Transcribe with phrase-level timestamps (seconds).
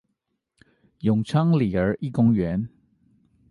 [1.01, 2.69] 永昌里兒一公園